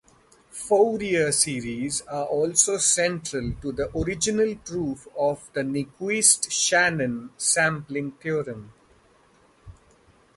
Fourier 0.49 1.31
series 1.31 2.01
are 2.07 2.25
also 2.25 2.77
central 2.79 3.53
to 3.61 3.71
the 3.71 3.95
original 3.95 4.55
proof 4.65 5.07
of 5.15 5.47
the 5.53 5.61
Nyquist-Shannon 5.61 7.29
sampling 7.37 8.09
theorem. 8.13 8.73